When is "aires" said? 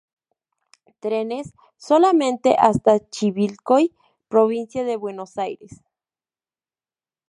5.37-5.83